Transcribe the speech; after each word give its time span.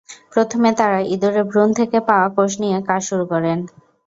প্রথমে 0.33 0.69
তাঁরা 0.79 0.99
ইঁদুরের 1.13 1.45
ভ্রূণ 1.45 1.69
থেকে 1.79 1.97
পাওয়া 2.07 2.27
কোষ 2.35 2.51
নিয়ে 2.63 2.77
কাজ 2.89 3.01
শুরু 3.09 3.25
করেন। 3.31 3.57